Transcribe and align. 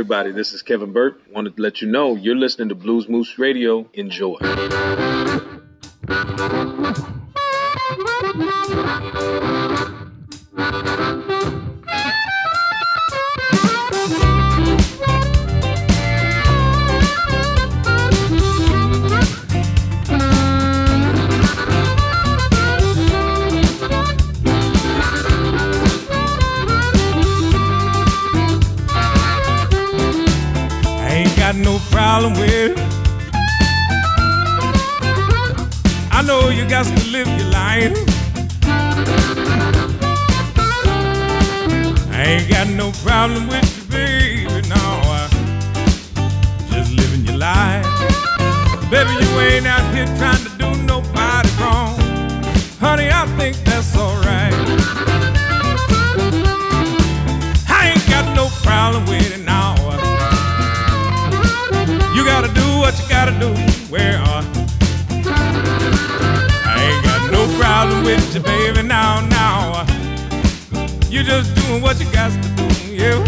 Everybody, 0.00 0.32
this 0.32 0.54
is 0.54 0.62
Kevin 0.62 0.94
Burt. 0.94 1.20
Wanted 1.30 1.56
to 1.56 1.62
let 1.62 1.82
you 1.82 1.88
know 1.88 2.16
you're 2.16 2.34
listening 2.34 2.70
to 2.70 2.74
Bluesmoose 2.74 3.36
Radio. 3.36 3.86
Enjoy. 3.92 4.38
with 32.18 32.50
it. 32.50 32.76
I 36.10 36.22
know 36.26 36.48
you 36.48 36.68
got 36.68 36.84
to 36.84 37.04
live 37.08 37.28
your 37.28 37.50
life. 37.50 37.96
I 42.10 42.22
ain't 42.26 42.50
got 42.50 42.66
no 42.68 42.90
problem 43.04 43.46
with 43.46 43.64
you, 43.76 43.84
baby. 43.92 44.68
No, 44.68 45.28
just 46.72 46.90
living 46.92 47.24
your 47.26 47.38
life. 47.38 47.86
Baby, 48.90 49.12
you 49.12 49.40
ain't 49.40 49.66
out 49.68 49.94
here 49.94 50.06
trying 50.18 50.42
to 50.42 50.50
do 50.58 50.68
nobody 50.82 51.48
wrong. 51.60 51.96
Honey, 52.80 53.08
I 53.08 53.24
think 53.38 53.56
that's 53.58 53.96
alright. 53.96 54.52
I 57.68 57.92
ain't 57.92 58.06
got 58.10 58.34
no 58.34 58.48
problem 58.64 59.06
with 59.06 59.30
it 59.32 59.39
what 62.90 63.00
you 63.00 63.08
gotta 63.08 63.38
do. 63.38 63.48
Where 63.88 64.18
are 64.18 64.42
I 66.66 66.76
ain't 66.82 67.04
got 67.04 67.30
no 67.30 67.46
problem 67.56 68.02
with 68.02 68.34
you, 68.34 68.40
baby. 68.40 68.82
Now, 68.82 69.20
now. 69.28 69.86
You 71.08 71.22
just 71.22 71.54
doing 71.54 71.82
what 71.82 72.00
you 72.00 72.10
got 72.10 72.32
to 72.32 72.48
do, 72.56 72.66
yeah. 72.92 73.18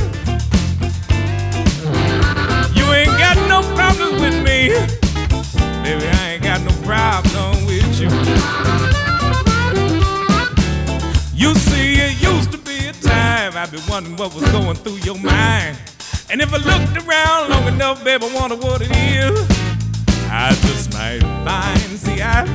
You 2.75 2.85
ain't 2.93 3.17
got 3.19 3.37
no 3.49 3.62
problems 3.76 4.20
with 4.20 4.35
me. 4.43 4.70
Baby, 5.85 6.06
I 6.08 6.32
ain't 6.32 6.43
got 6.43 6.61
no 6.62 6.73
problem 6.82 7.65
with 7.67 8.00
you. 8.00 8.08
You 11.35 11.55
see, 11.55 12.00
it 12.00 12.20
used 12.20 12.50
to 12.50 12.58
be 12.58 12.88
a 12.88 12.93
time 12.94 13.56
I'd 13.56 13.70
be 13.70 13.79
wondering 13.88 14.17
what 14.17 14.35
was 14.35 14.50
going 14.50 14.76
through 14.76 14.99
your 15.08 15.19
mind. 15.19 15.79
And 16.32 16.41
if 16.41 16.50
I 16.55 16.56
looked 16.56 16.97
around 17.06 17.50
long 17.50 17.69
enough, 17.69 18.03
baby, 18.03 18.25
I 18.25 18.35
wonder 18.35 18.56
what 18.56 18.81
it 18.81 18.91
is. 18.91 19.52
I 20.34 20.55
just 20.64 20.94
might 20.94 21.20
find, 21.44 21.99
see, 22.00 22.23
I, 22.23 22.49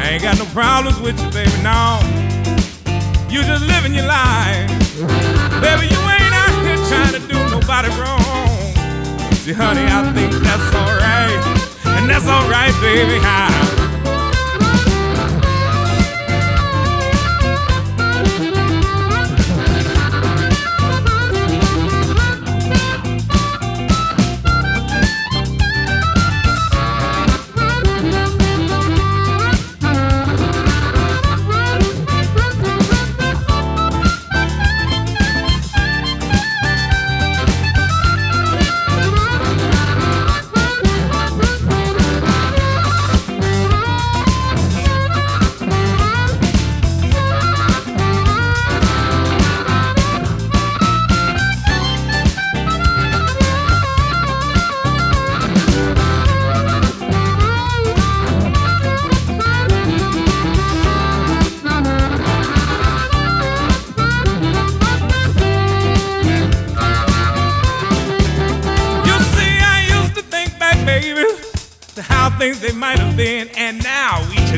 ain't 0.00 0.22
got 0.22 0.38
no 0.38 0.46
problems 0.46 0.98
with 0.98 1.20
you, 1.20 1.30
baby, 1.30 1.52
no. 1.60 2.00
You 3.28 3.44
just 3.44 3.66
living 3.68 3.92
your 3.92 4.06
life. 4.06 4.72
Baby, 5.60 5.92
you 5.92 6.00
ain't 6.08 6.32
out 6.32 6.56
here 6.64 6.80
trying 6.88 7.12
to 7.12 7.22
do 7.28 7.36
nobody 7.52 7.90
wrong. 8.00 8.72
See, 9.44 9.52
honey, 9.52 9.84
I 9.84 10.10
think 10.16 10.32
that's 10.40 10.74
alright. 10.74 11.44
And 12.00 12.08
that's 12.08 12.26
alright, 12.26 12.72
baby. 12.80 13.20
I, 13.20 13.63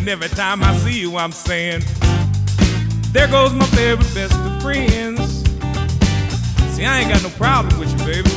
and 0.07 0.23
every 0.23 0.37
time 0.37 0.63
I 0.63 0.77
see 0.77 1.01
you, 1.01 1.17
I'm 1.17 1.33
saying, 1.33 1.83
there 3.11 3.27
goes 3.27 3.53
my 3.53 3.67
favorite 3.75 4.07
best 4.15 4.35
of 4.39 4.63
friends. 4.63 5.43
See, 6.77 6.85
I 6.85 7.01
ain't 7.01 7.11
got 7.11 7.25
no 7.25 7.31
problem 7.31 7.81
with 7.81 7.91
you, 7.91 7.99
baby. 8.07 8.31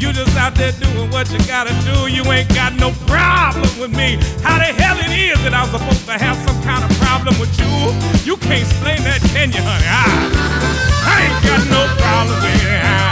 You 0.00 0.12
just 0.14 0.34
out 0.38 0.54
there 0.54 0.72
doing 0.72 1.10
what 1.10 1.30
you 1.30 1.38
gotta 1.46 1.74
do. 1.84 2.08
You 2.08 2.24
ain't 2.32 2.48
got 2.54 2.72
no 2.76 2.92
problem 3.06 3.68
with 3.78 3.94
me. 3.94 4.16
How 4.40 4.56
the 4.56 4.72
hell 4.72 4.96
it 5.00 5.12
is 5.12 5.36
that 5.44 5.52
I'm 5.52 5.68
supposed 5.68 6.06
to 6.06 6.12
have 6.12 6.36
some 6.48 6.62
kind 6.62 6.82
of 6.82 6.90
problem 6.98 7.38
with 7.38 7.52
you? 7.60 7.68
You 8.24 8.38
can't 8.38 8.62
explain 8.64 9.02
that, 9.04 9.20
can 9.36 9.52
you, 9.52 9.60
honey? 9.60 9.84
I, 9.84 10.08
I 11.04 11.16
ain't 11.28 11.44
got 11.44 11.60
no 11.68 11.82
problem 12.00 12.40
with 12.40 12.64
it. 12.72 13.03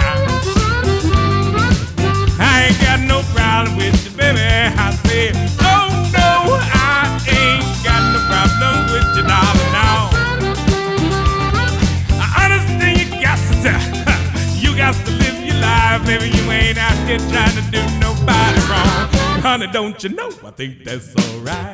Honey. 19.52 19.66
Don't 19.70 20.02
you 20.02 20.08
know? 20.10 20.30
I 20.44 20.50
think 20.50 20.82
that's 20.84 21.14
alright. 21.16 21.71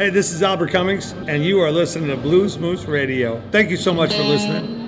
Hey, 0.00 0.08
this 0.08 0.32
is 0.32 0.42
Albert 0.42 0.70
Cummings, 0.70 1.12
and 1.28 1.44
you 1.44 1.60
are 1.60 1.70
listening 1.70 2.08
to 2.08 2.16
Bluesmoose 2.16 2.88
Radio. 2.88 3.42
Thank 3.50 3.68
you 3.68 3.76
so 3.76 3.92
much 3.92 4.14
for 4.14 4.22
listening. 4.22 4.79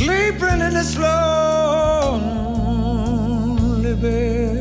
sleeping 0.00 0.60
in 0.66 0.72
this 0.72 0.96
lonely 0.96 2.24
bed. 3.96 4.59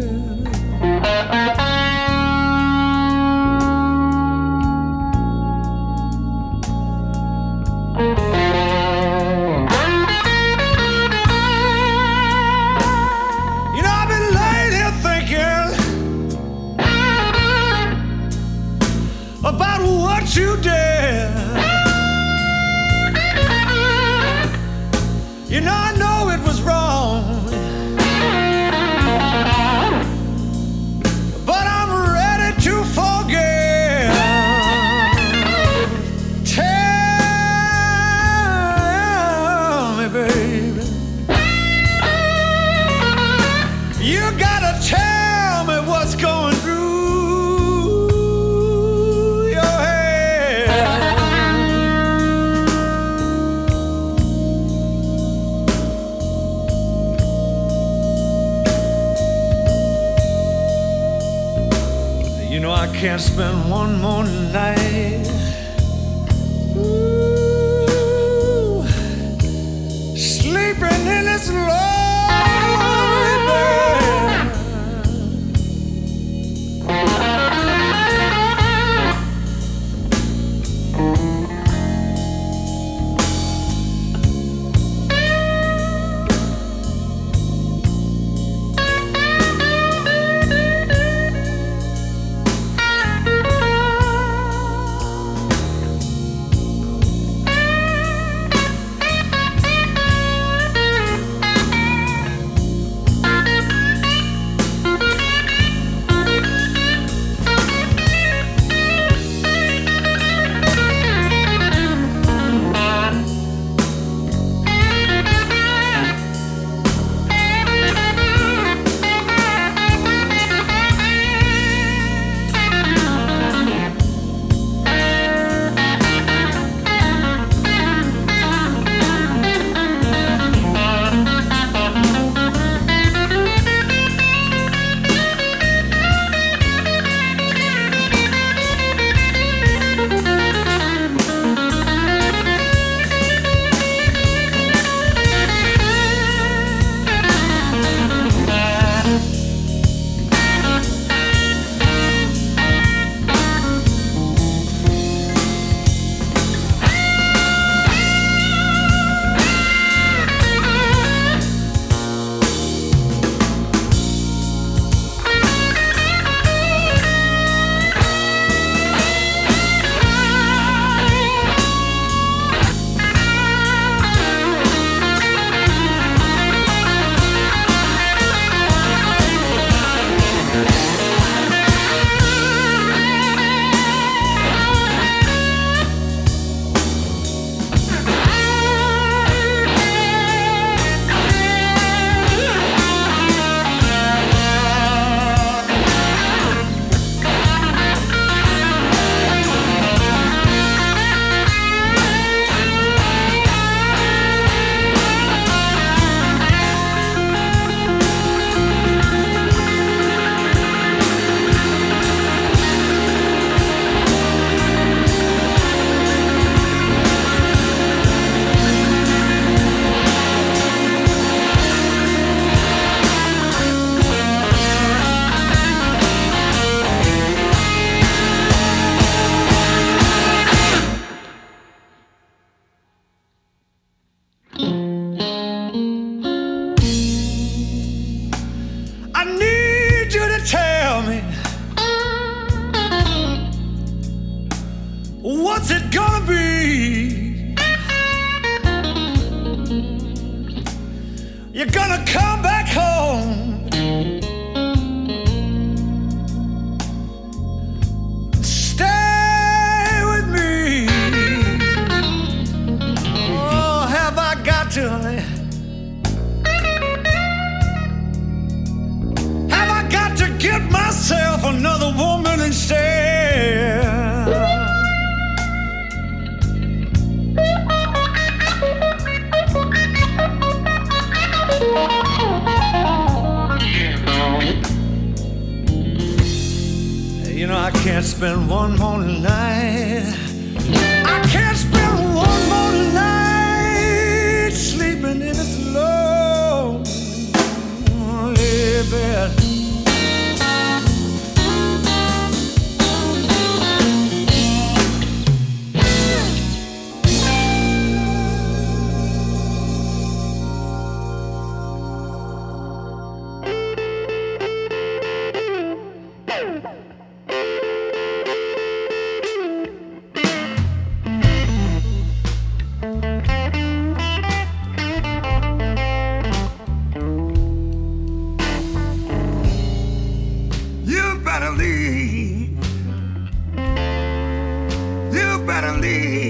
You 335.81 336.28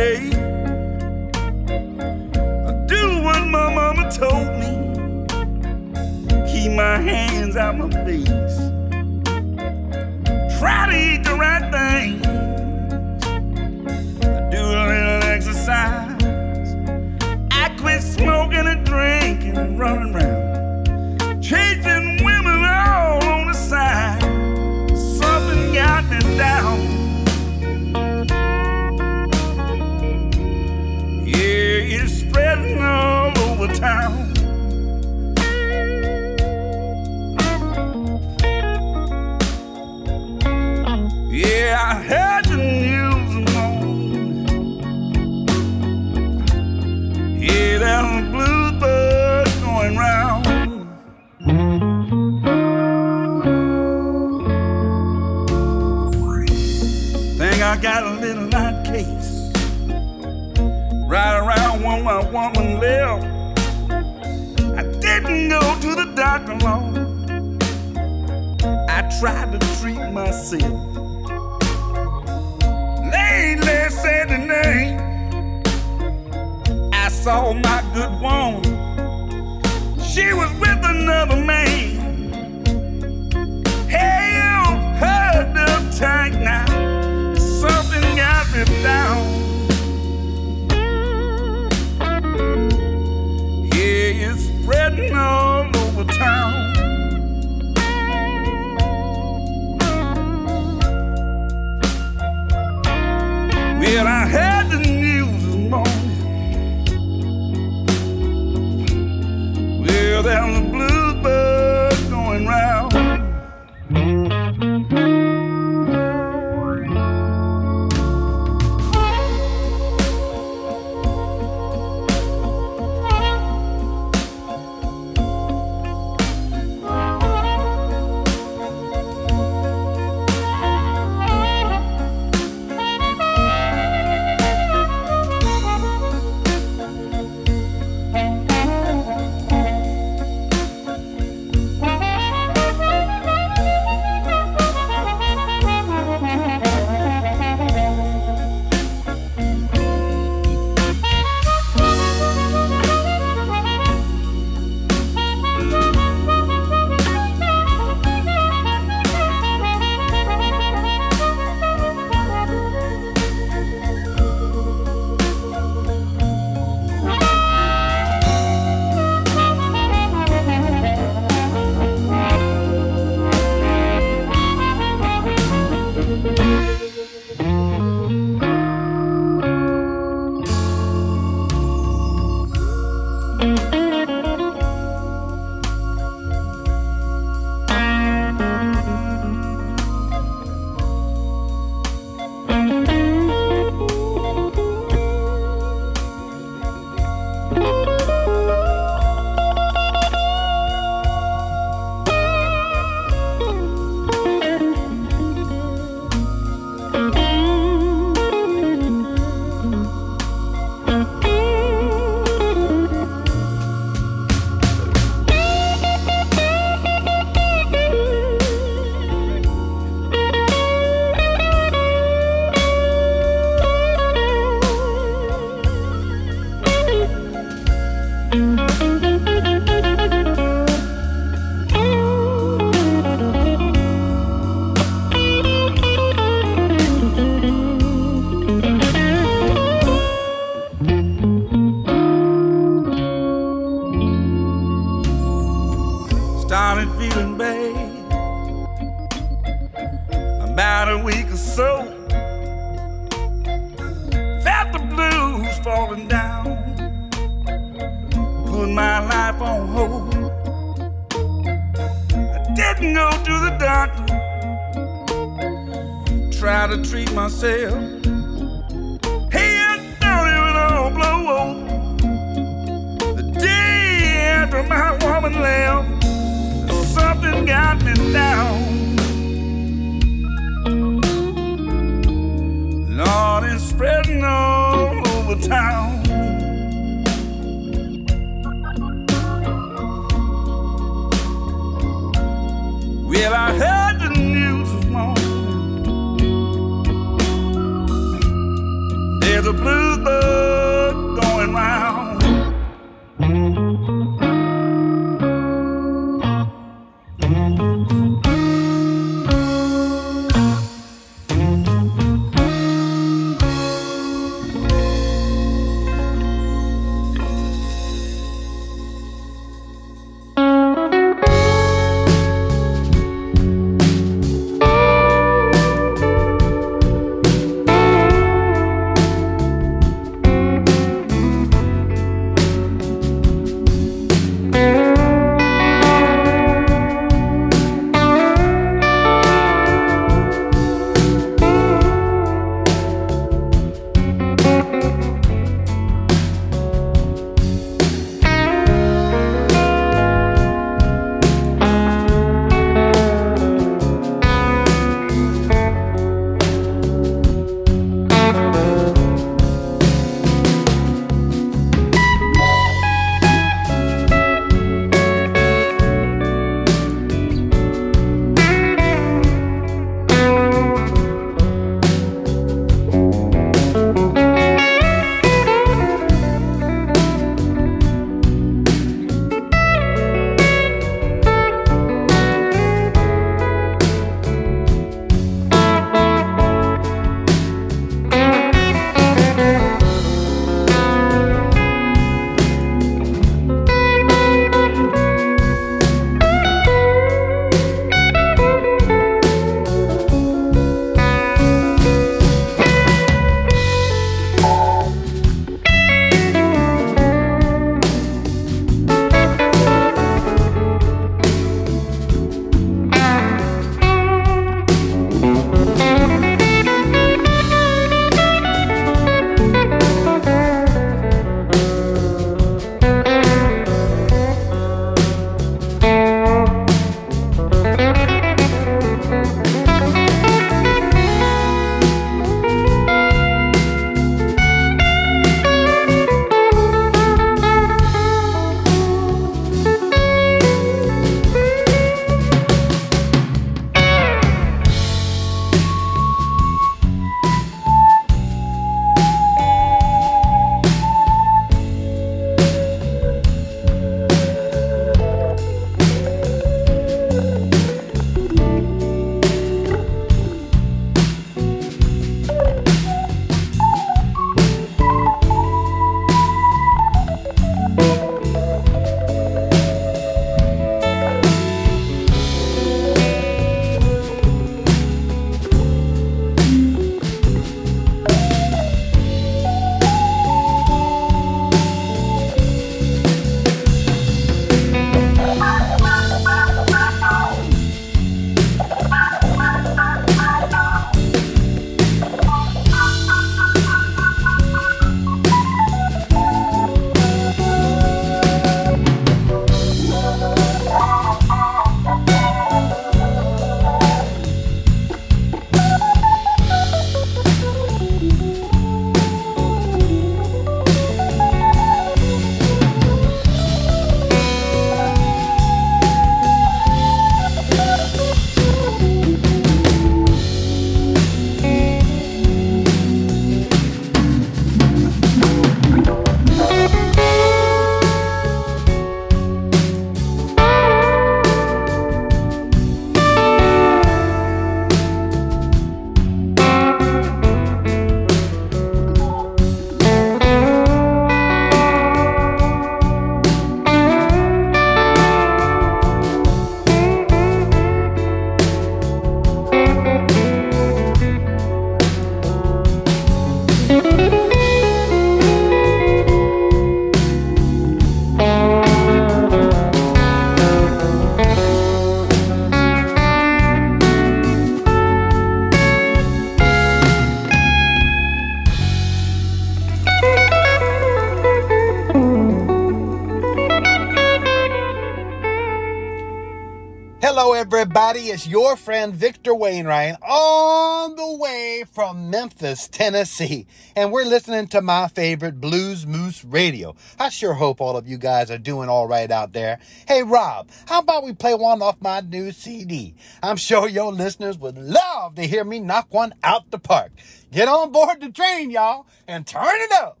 friend 578.81 578.95
Victor 578.95 579.35
Wainwright 579.35 580.01
on 580.01 580.95
the 580.95 581.15
way 581.15 581.63
from 581.71 582.09
Memphis, 582.09 582.67
Tennessee. 582.67 583.45
And 583.75 583.91
we're 583.91 584.05
listening 584.05 584.47
to 584.47 584.61
my 584.63 584.87
favorite 584.87 585.39
Bluesmoose 585.39 586.25
Radio. 586.27 586.75
I 586.97 587.09
sure 587.09 587.35
hope 587.35 587.61
all 587.61 587.77
of 587.77 587.87
you 587.87 587.99
guys 587.99 588.31
are 588.31 588.39
doing 588.39 588.69
all 588.69 588.87
right 588.87 589.11
out 589.11 589.33
there. 589.33 589.59
Hey, 589.87 590.01
Rob, 590.01 590.49
how 590.65 590.79
about 590.79 591.03
we 591.03 591.13
play 591.13 591.35
one 591.35 591.61
off 591.61 591.79
my 591.79 591.99
new 591.99 592.31
CD? 592.31 592.95
I'm 593.21 593.37
sure 593.37 593.69
your 593.69 593.93
listeners 593.93 594.39
would 594.39 594.57
love 594.57 595.13
to 595.13 595.27
hear 595.27 595.43
me 595.43 595.59
knock 595.59 595.93
one 595.93 596.15
out 596.23 596.49
the 596.49 596.57
park. 596.57 596.91
Get 597.31 597.47
on 597.47 597.71
board 597.71 598.01
the 598.01 598.09
train, 598.09 598.49
y'all, 598.49 598.87
and 599.07 599.27
turn 599.27 599.61
it 599.61 599.73
up. 599.73 600.00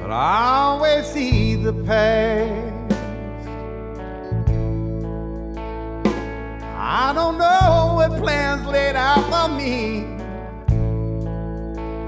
But 0.00 0.10
I 0.10 0.62
always 0.64 1.06
see 1.06 1.54
the 1.54 1.72
past. 1.72 2.94
I 6.76 7.12
don't 7.14 7.38
know 7.38 7.94
what 7.96 8.10
plans 8.18 8.66
laid 8.66 8.96
out 8.96 9.24
for 9.30 9.48
me. 9.54 10.04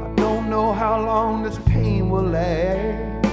I 0.06 0.14
don't 0.16 0.50
know 0.50 0.72
how 0.72 1.00
long 1.00 1.42
this 1.44 1.58
pain 1.66 2.10
will 2.10 2.22
last. 2.22 3.26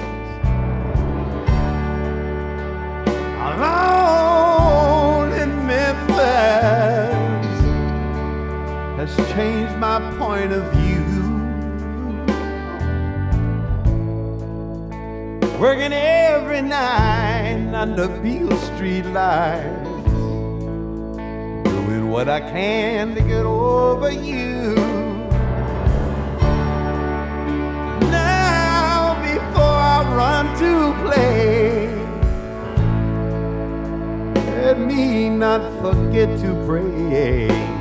Alone 3.41 3.88
has 9.15 9.31
changed 9.33 9.75
my 9.77 9.99
point 10.17 10.51
of 10.51 10.63
view. 10.73 11.05
Working 15.59 15.93
every 15.93 16.61
night 16.61 17.73
under 17.73 18.07
Beale 18.07 18.57
Street 18.57 19.05
lights, 19.07 19.89
doing 21.69 22.09
what 22.09 22.29
I 22.29 22.39
can 22.39 23.15
to 23.15 23.21
get 23.21 23.45
over 23.45 24.11
you. 24.11 24.75
Now, 28.09 29.15
before 29.21 29.79
I 29.95 29.99
run 30.15 30.45
to 30.59 30.93
play, 31.03 31.87
let 34.61 34.79
me 34.79 35.29
not 35.29 35.61
forget 35.81 36.39
to 36.39 36.53
pray 36.65 37.78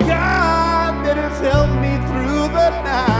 God 0.00 1.04
that 1.04 1.16
has 1.16 1.40
helped 1.40 1.74
me 1.84 1.96
through 2.08 2.48
the 2.54 2.70
night 2.82 3.15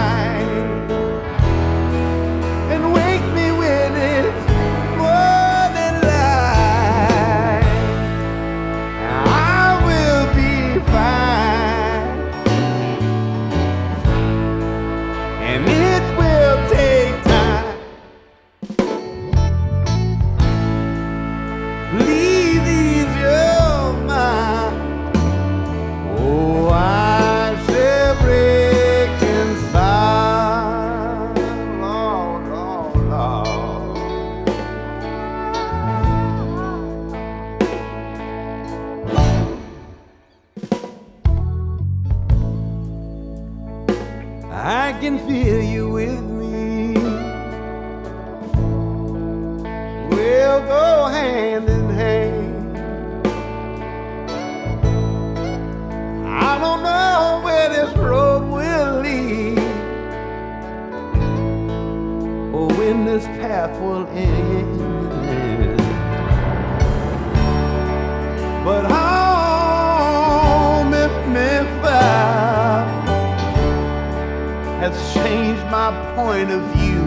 has 74.88 75.14
changed 75.14 75.64
my 75.64 75.90
point 76.14 76.48
of 76.48 76.62
view. 76.76 77.02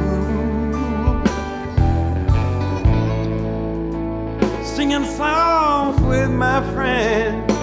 Singing 4.65 5.05
songs 5.05 6.01
with 6.01 6.29
my 6.29 6.59
friends 6.73 7.53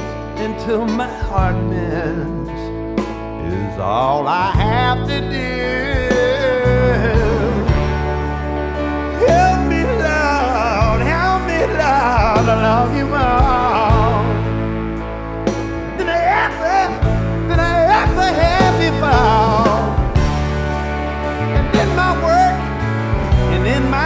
until 0.40 0.86
my 0.86 1.12
heart 1.28 1.56
mends 1.64 2.48
is 3.52 3.78
all 3.78 4.26
I 4.26 4.50
have 4.52 5.06
to 5.06 5.20
do. 5.20 5.56
Help 9.26 9.60
me, 9.68 9.82
Lord, 10.04 11.00
help 11.12 11.40
me, 11.50 11.60
Lord, 11.80 12.46
I 12.48 12.56
love 12.68 12.96
you 12.96 13.04
more 13.04 13.45
in 23.76 23.90
my 23.90 24.05